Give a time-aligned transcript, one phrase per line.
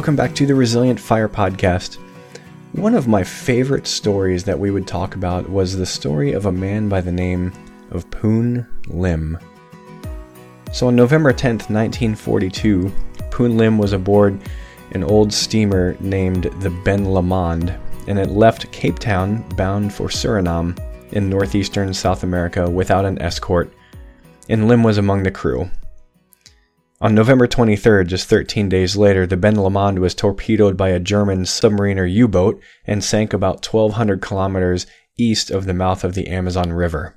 [0.00, 1.98] Welcome back to the Resilient Fire Podcast.
[2.72, 6.52] One of my favorite stories that we would talk about was the story of a
[6.52, 7.52] man by the name
[7.90, 9.38] of Poon Lim.
[10.72, 12.90] So on November 10th, 1942,
[13.30, 14.40] Poon Lim was aboard
[14.92, 17.74] an old steamer named the Ben Lomond,
[18.06, 20.78] and it left Cape Town bound for Suriname
[21.12, 23.70] in northeastern South America without an escort,
[24.48, 25.68] and Lim was among the crew.
[27.02, 31.44] On November 23rd, just 13 days later, the Ben Lomond was torpedoed by a German
[31.44, 34.86] submariner U boat and sank about 1,200 kilometers
[35.16, 37.14] east of the mouth of the Amazon River.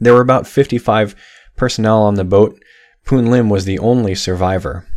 [0.00, 1.14] There were about 55
[1.56, 2.60] personnel on the boat.
[3.04, 4.88] Poon Lim was the only survivor.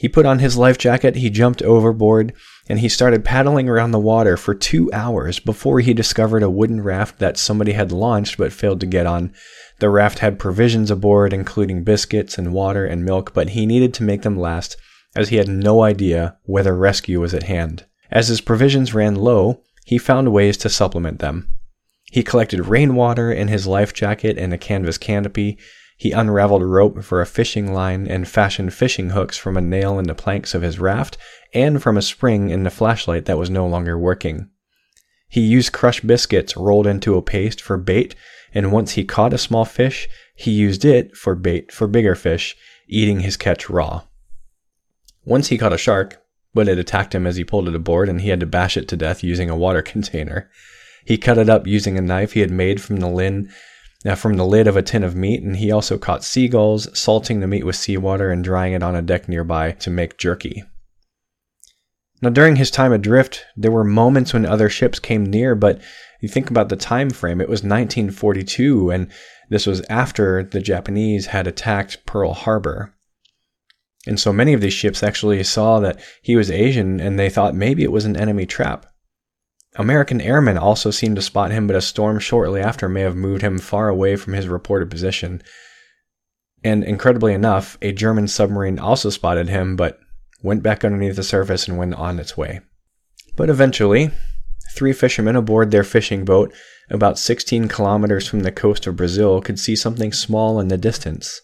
[0.00, 2.32] He put on his life jacket, he jumped overboard,
[2.70, 6.82] and he started paddling around the water for two hours before he discovered a wooden
[6.82, 9.34] raft that somebody had launched but failed to get on.
[9.78, 14.02] The raft had provisions aboard, including biscuits and water and milk, but he needed to
[14.02, 14.78] make them last,
[15.14, 17.84] as he had no idea whether rescue was at hand.
[18.10, 21.46] As his provisions ran low, he found ways to supplement them.
[22.10, 25.58] He collected rainwater in his life jacket and a canvas canopy.
[26.00, 30.06] He unraveled rope for a fishing line and fashioned fishing hooks from a nail in
[30.06, 31.18] the planks of his raft
[31.52, 34.48] and from a spring in the flashlight that was no longer working.
[35.28, 38.14] He used crushed biscuits rolled into a paste for bait
[38.54, 42.56] and once he caught a small fish, he used it for bait for bigger fish,
[42.88, 44.04] eating his catch raw.
[45.26, 46.22] Once he caught a shark,
[46.54, 48.88] but it attacked him as he pulled it aboard and he had to bash it
[48.88, 50.50] to death using a water container.
[51.04, 53.50] He cut it up using a knife he had made from the lid,
[54.06, 57.40] uh, from the lid of a tin of meat, and he also caught seagulls, salting
[57.40, 60.64] the meat with seawater and drying it on a deck nearby to make jerky.
[62.22, 65.80] Now, during his time adrift, there were moments when other ships came near, but
[66.20, 69.10] you think about the time frame, it was 1942, and
[69.48, 72.94] this was after the Japanese had attacked Pearl Harbor.
[74.06, 77.54] And so many of these ships actually saw that he was Asian and they thought
[77.54, 78.86] maybe it was an enemy trap.
[79.76, 83.42] American airmen also seemed to spot him, but a storm shortly after may have moved
[83.42, 85.42] him far away from his reported position.
[86.64, 89.98] And incredibly enough, a German submarine also spotted him, but
[90.42, 92.60] went back underneath the surface and went on its way.
[93.36, 94.10] But eventually,
[94.72, 96.54] Three fishermen aboard their fishing boat,
[96.90, 101.40] about 16 kilometers from the coast of Brazil, could see something small in the distance.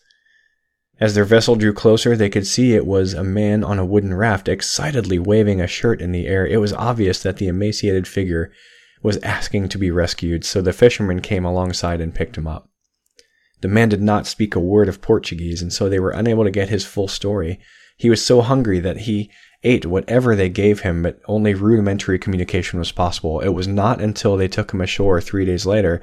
[0.98, 4.14] As their vessel drew closer, they could see it was a man on a wooden
[4.14, 6.46] raft, excitedly waving a shirt in the air.
[6.46, 8.50] It was obvious that the emaciated figure
[9.02, 12.70] was asking to be rescued, so the fishermen came alongside and picked him up.
[13.60, 16.50] The man did not speak a word of Portuguese, and so they were unable to
[16.50, 17.58] get his full story.
[17.98, 19.30] He was so hungry that he
[19.62, 23.40] ate whatever they gave him, but only rudimentary communication was possible.
[23.40, 26.00] It was not until they took him ashore three days later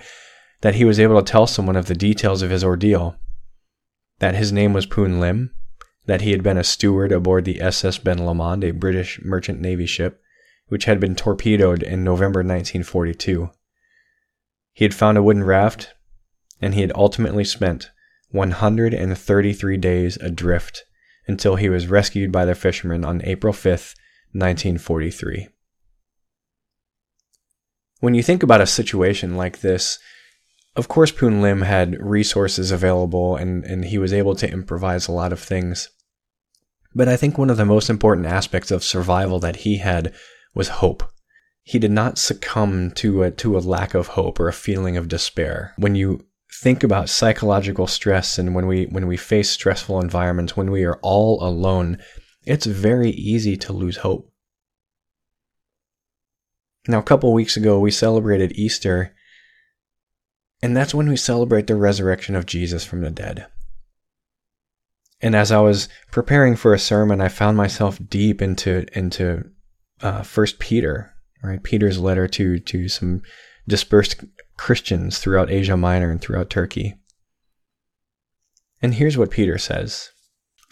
[0.62, 3.16] that he was able to tell someone of the details of his ordeal.
[4.24, 5.52] That his name was Poon Lim,
[6.06, 9.86] that he had been a steward aboard the SS Ben Lomond, a British merchant navy
[9.86, 10.22] ship,
[10.70, 13.50] which had been torpedoed in November 1942.
[14.72, 15.94] He had found a wooden raft,
[16.62, 17.92] and he had ultimately spent
[18.30, 20.86] 133 days adrift
[21.28, 23.72] until he was rescued by the fishermen on April 5,
[24.32, 25.50] 1943.
[28.00, 30.00] When you think about a situation like this,
[30.76, 35.12] of course, Poon Lim had resources available and, and he was able to improvise a
[35.12, 35.90] lot of things.
[36.96, 40.14] But I think one of the most important aspects of survival that he had
[40.54, 41.04] was hope.
[41.64, 45.08] He did not succumb to a, to a lack of hope or a feeling of
[45.08, 45.74] despair.
[45.78, 50.70] When you think about psychological stress and when we when we face stressful environments when
[50.70, 51.98] we are all alone
[52.46, 54.32] it's very easy to lose hope
[56.88, 59.16] now a couple weeks ago we celebrated easter
[60.64, 63.46] and that's when we celebrate the resurrection of jesus from the dead
[65.22, 69.44] and as i was preparing for a sermon i found myself deep into into
[70.02, 71.14] uh, first peter
[71.44, 73.22] right peter's letter to to some
[73.68, 74.24] dispersed
[74.58, 76.96] Christians throughout Asia Minor and throughout Turkey.
[78.82, 80.10] And here's what Peter says.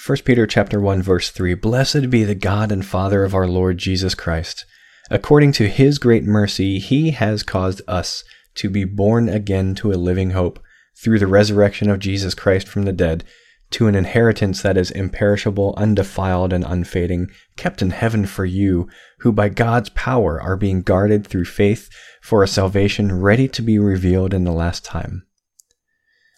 [0.05, 3.77] 1 Peter chapter 1 verse 3 Blessed be the God and Father of our Lord
[3.77, 4.65] Jesus Christ.
[5.09, 8.23] According to his great mercy, he has caused us
[8.55, 10.59] to be born again to a living hope
[11.01, 13.23] through the resurrection of Jesus Christ from the dead
[13.71, 18.89] to an inheritance that is imperishable, undefiled, and unfading, kept in heaven for you,
[19.19, 21.89] who by God's power are being guarded through faith
[22.21, 25.25] for a salvation ready to be revealed in the last time.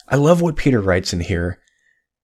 [0.08, 1.60] I love what Peter writes in here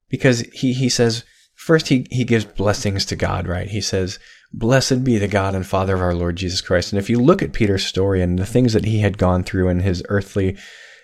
[0.09, 1.23] because he, he says,
[1.55, 3.67] first he, he gives blessings to God, right?
[3.67, 4.19] He says,
[4.51, 6.91] Blessed be the God and Father of our Lord Jesus Christ.
[6.91, 9.69] And if you look at Peter's story and the things that he had gone through
[9.69, 10.57] in his earthly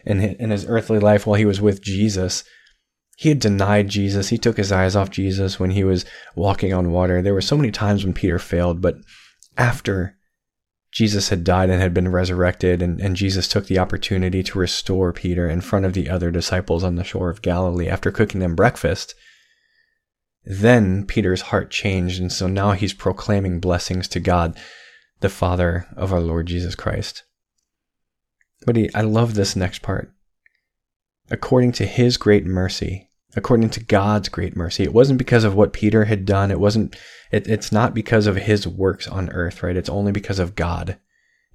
[0.06, 2.44] in his, in his earthly life while he was with Jesus,
[3.18, 4.30] He had denied Jesus.
[4.30, 6.06] He took his eyes off Jesus when he was
[6.36, 7.22] walking on water.
[7.22, 8.98] There were so many times when Peter failed, but
[9.58, 10.18] after
[10.92, 15.12] Jesus had died and had been resurrected, and, and Jesus took the opportunity to restore
[15.12, 18.56] Peter in front of the other disciples on the shore of Galilee after cooking them
[18.56, 19.14] breakfast,
[20.46, 24.58] then Peter's heart changed, and so now he's proclaiming blessings to God,
[25.20, 27.24] the Father of our Lord Jesus Christ.
[28.66, 30.12] But he, I love this next part.
[31.30, 34.84] According to his great mercy, according to God's great mercy.
[34.84, 36.52] It wasn't because of what Peter had done.
[36.52, 36.96] It wasn't,
[37.32, 39.76] it, it's not because of his works on earth, right?
[39.76, 40.98] It's only because of God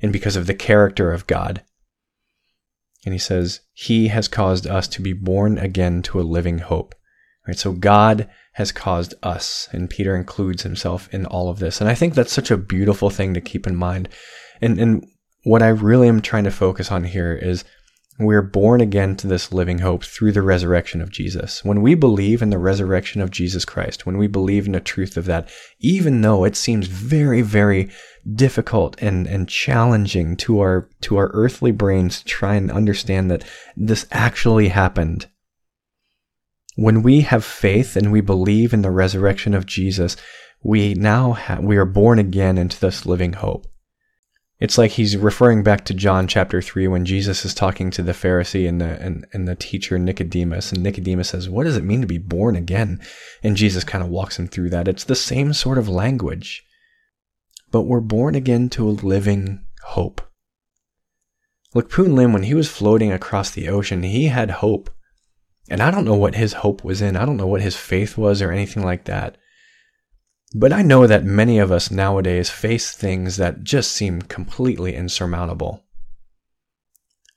[0.02, 1.62] and because of the character of God.
[3.04, 6.94] And he says, He has caused us to be born again to a living hope.
[7.46, 7.58] Right?
[7.58, 11.80] So God has caused us, and Peter includes himself in all of this.
[11.80, 14.08] And I think that's such a beautiful thing to keep in mind.
[14.60, 15.06] And and
[15.44, 17.64] what I really am trying to focus on here is
[18.20, 21.64] we're born again to this living hope through the resurrection of Jesus.
[21.64, 25.16] When we believe in the resurrection of Jesus Christ, when we believe in the truth
[25.16, 25.48] of that,
[25.78, 27.90] even though it seems very, very
[28.34, 33.44] difficult and, and challenging to our, to our earthly brains to try and understand that
[33.74, 35.26] this actually happened.
[36.80, 40.16] When we have faith and we believe in the resurrection of Jesus,
[40.62, 43.66] we now we are born again into this living hope.
[44.58, 48.12] It's like he's referring back to John chapter 3 when Jesus is talking to the
[48.12, 50.72] Pharisee and the, and, and the teacher Nicodemus.
[50.72, 52.98] And Nicodemus says, What does it mean to be born again?
[53.42, 54.88] And Jesus kind of walks him through that.
[54.88, 56.64] It's the same sort of language.
[57.70, 60.22] But we're born again to a living hope.
[61.74, 64.88] Look, Poon Lim, when he was floating across the ocean, he had hope.
[65.70, 67.16] And I don't know what his hope was in.
[67.16, 69.38] I don't know what his faith was or anything like that.
[70.52, 75.84] But I know that many of us nowadays face things that just seem completely insurmountable.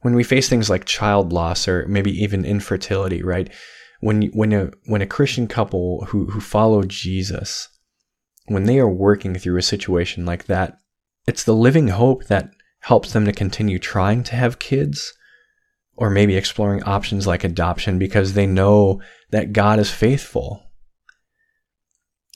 [0.02, 3.54] When we face things like child loss or maybe even infertility, right?
[4.02, 7.70] When when a when a Christian couple who who follow Jesus,
[8.48, 10.80] when they are working through a situation like that,
[11.28, 15.14] it's the living hope that helps them to continue trying to have kids
[15.96, 19.02] or maybe exploring options like adoption because they know
[19.32, 20.64] that God is faithful.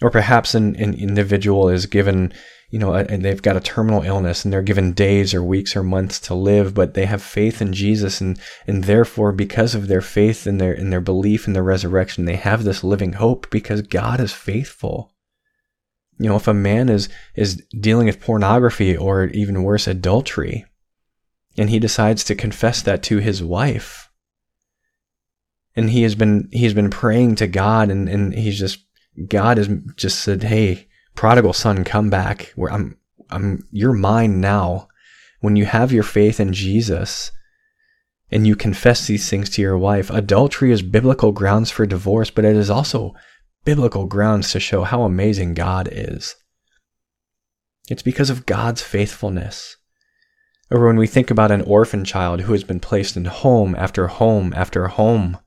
[0.02, 2.34] Or perhaps an, an individual is given
[2.70, 5.84] you know and they've got a terminal illness and they're given days or weeks or
[5.84, 10.02] months to live but they have faith in Jesus and and therefore because of their
[10.02, 13.82] faith and their and their belief in the resurrection they have this living hope because
[13.82, 15.14] God is faithful.
[16.20, 20.66] You know if a man is is dealing with pornography or even worse adultery
[21.58, 24.08] and he decides to confess that to his wife
[25.78, 28.80] and he has been he has been praying to God and and he's just
[29.28, 32.52] God has just said, "Hey, prodigal son, come back.
[32.56, 32.98] Where I'm,
[33.30, 34.90] I'm, you're mine now."
[35.40, 37.32] When you have your faith in Jesus
[38.32, 42.44] and you confess these things to your wife, adultery is biblical grounds for divorce, but
[42.44, 43.14] it is also
[43.64, 46.36] biblical grounds to show how amazing God is.
[47.88, 49.78] It's because of God's faithfulness.
[50.70, 54.08] Or when we think about an orphan child who has been placed in home after
[54.08, 55.38] home after home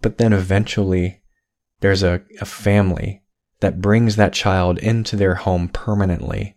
[0.00, 1.20] but then eventually
[1.80, 3.22] there's a, a family
[3.60, 6.56] that brings that child into their home permanently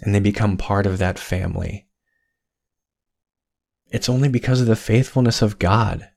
[0.00, 1.86] and they become part of that family.
[3.90, 6.08] It's only because of the faithfulness of God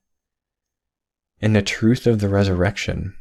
[1.40, 3.14] and the truth of the resurrection.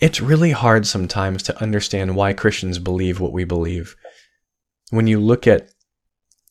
[0.00, 3.96] It's really hard sometimes to understand why Christians believe what we believe.
[4.90, 5.70] When you look at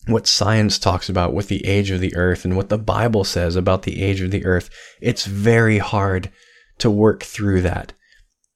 [0.06, 3.56] what science talks about with the age of the earth and what the Bible says
[3.56, 4.70] about the age of the earth,
[5.02, 6.30] it's very hard
[6.80, 7.94] to work through that.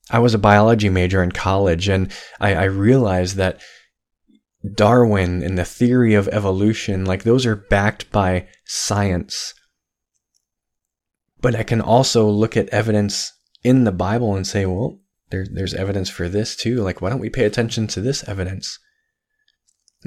[0.09, 3.61] I was a biology major in college and I, I realized that
[4.75, 9.53] Darwin and the theory of evolution, like those are backed by science.
[11.39, 13.31] But I can also look at evidence
[13.63, 14.99] in the Bible and say, well,
[15.29, 16.81] there, there's evidence for this too.
[16.81, 18.79] Like, why don't we pay attention to this evidence?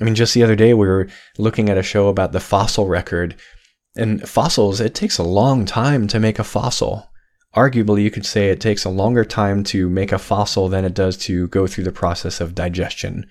[0.00, 1.08] I mean, just the other day we were
[1.38, 3.36] looking at a show about the fossil record.
[3.96, 7.10] And fossils, it takes a long time to make a fossil.
[7.54, 10.94] Arguably, you could say it takes a longer time to make a fossil than it
[10.94, 13.26] does to go through the process of digestion.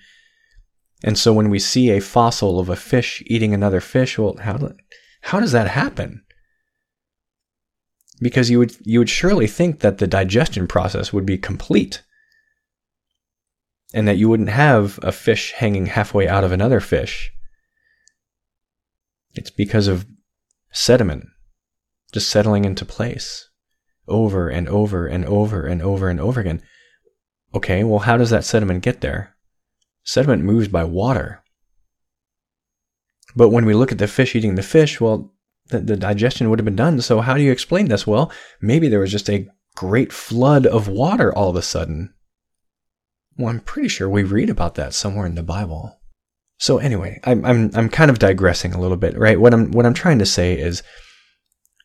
[1.02, 4.72] And so when we see a fossil of a fish eating another fish, well, how,
[5.20, 6.23] how does that happen?
[8.20, 12.02] Because you would, you would surely think that the digestion process would be complete
[13.92, 17.32] and that you wouldn't have a fish hanging halfway out of another fish.
[19.34, 20.06] It's because of
[20.72, 21.26] sediment
[22.12, 23.48] just settling into place
[24.06, 26.62] over and over and over and over and over again.
[27.54, 29.34] Okay, well, how does that sediment get there?
[30.02, 31.42] Sediment moves by water.
[33.36, 35.32] But when we look at the fish eating the fish, well,
[35.68, 37.00] the, the digestion would have been done.
[37.00, 38.06] So how do you explain this?
[38.06, 38.30] Well,
[38.60, 42.14] maybe there was just a great flood of water all of a sudden.
[43.36, 45.98] Well, I'm pretty sure we read about that somewhere in the Bible.
[46.58, 49.40] So anyway, I'm I'm I'm kind of digressing a little bit, right?
[49.40, 50.82] What I'm what I'm trying to say is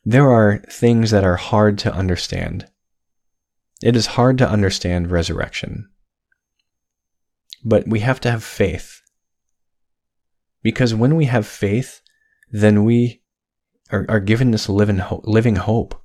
[0.06, 2.68] there are things that are hard to understand.
[3.82, 5.90] It is hard to understand resurrection.
[7.64, 9.02] But we have to have faith.
[10.62, 12.02] Because when we have faith,
[12.52, 13.22] then we
[13.92, 16.00] are, are given this living, living hope.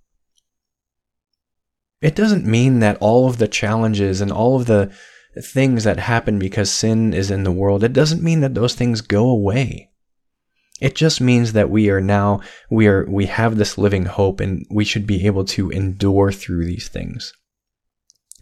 [2.01, 4.93] It doesn't mean that all of the challenges and all of the
[5.41, 9.01] things that happen because sin is in the world, it doesn't mean that those things
[9.01, 9.91] go away.
[10.81, 14.67] It just means that we are now we are we have this living hope and
[14.71, 17.33] we should be able to endure through these things.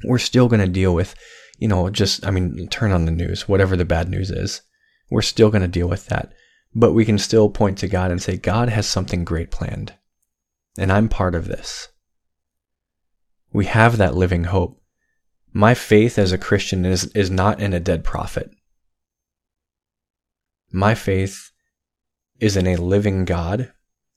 [0.05, 1.15] We're still going to deal with,
[1.59, 4.63] you know, just I mean, turn on the news, whatever the bad news is.
[5.11, 6.33] We're still going to deal with that.
[6.75, 9.95] But we can still point to God and say God has something great planned.
[10.79, 11.89] And I'm part of this.
[13.53, 14.81] We have that living hope.
[15.53, 18.51] My faith as a Christian is, is not in a dead prophet.
[20.71, 21.51] My faith
[22.41, 23.71] is in a living God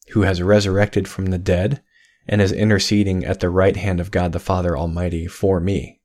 [0.09, 1.81] who has resurrected from the dead
[2.27, 5.99] and is interceding at the right hand of God the Father Almighty for me.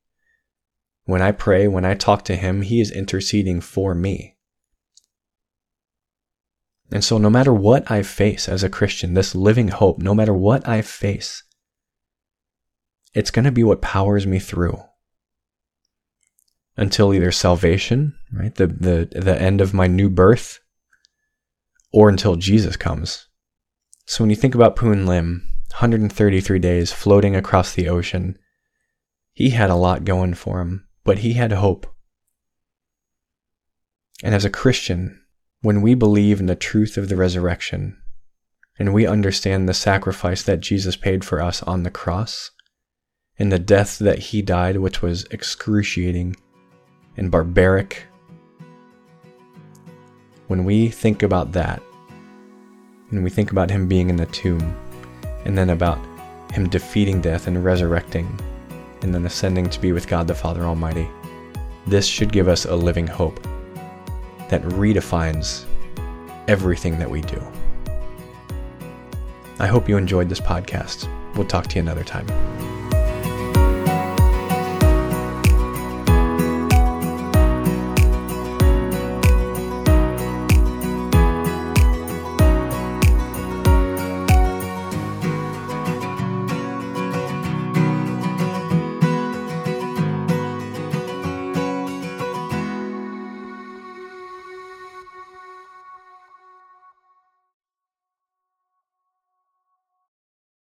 [1.04, 4.36] When I pray, when I talk to Him, He is interceding for me.
[6.92, 10.34] And so, no matter what I face as a Christian, this living hope, no matter
[10.34, 11.44] what I face,
[13.14, 14.82] it's going to be what powers me through
[16.76, 20.60] until either salvation, right, the, the, the end of my new birth,
[21.92, 23.26] or until Jesus comes.
[24.06, 28.36] So when you think about Poon Lim, 133 days floating across the ocean,
[29.32, 31.86] he had a lot going for him, but he had hope.
[34.22, 35.19] And as a Christian,
[35.62, 37.96] when we believe in the truth of the resurrection,
[38.78, 42.50] and we understand the sacrifice that Jesus paid for us on the cross,
[43.38, 46.34] and the death that he died, which was excruciating
[47.18, 48.06] and barbaric.
[50.46, 51.82] When we think about that,
[53.10, 54.74] and we think about him being in the tomb,
[55.44, 55.98] and then about
[56.52, 58.40] him defeating death and resurrecting,
[59.02, 61.08] and then ascending to be with God the Father Almighty,
[61.86, 63.46] this should give us a living hope
[64.50, 65.64] that redefines
[66.48, 67.42] everything that we do.
[69.58, 71.08] I hope you enjoyed this podcast.
[71.36, 72.26] We'll talk to you another time.